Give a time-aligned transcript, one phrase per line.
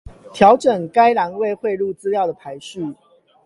[0.33, 2.95] 調整該欄位匯入資料的排序